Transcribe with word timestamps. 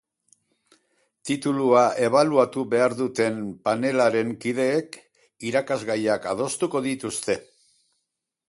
Titulua 1.29 1.83
ebaluatu 2.05 2.63
behar 2.71 2.95
duten 3.03 3.37
panelaren 3.69 4.33
kideek 4.47 4.99
irakasgaiak 5.51 6.29
adostuko 6.35 6.83
dituzte. 6.91 7.39